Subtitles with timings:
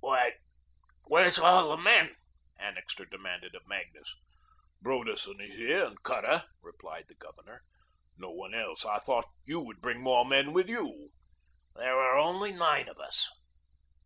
[0.00, 0.36] "Why,
[1.04, 2.16] where's all the men?"
[2.58, 4.16] Annixter demanded of Magnus.
[4.80, 7.62] "Broderson is here and Cutter," replied the Governor,
[8.16, 8.86] "no one else.
[8.86, 11.10] I thought YOU would bring more men with you."
[11.74, 13.30] "There are only nine of us."